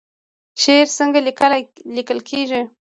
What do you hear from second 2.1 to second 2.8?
کیږي؟